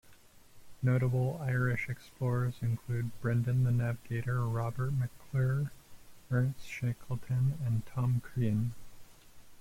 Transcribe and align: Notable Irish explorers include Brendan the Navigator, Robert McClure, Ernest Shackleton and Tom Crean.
Notable 0.81 1.39
Irish 1.43 1.87
explorers 1.87 2.55
include 2.63 3.11
Brendan 3.21 3.65
the 3.65 3.71
Navigator, 3.71 4.47
Robert 4.47 4.93
McClure, 4.93 5.71
Ernest 6.31 6.67
Shackleton 6.67 7.59
and 7.63 7.85
Tom 7.85 8.19
Crean. 8.19 8.73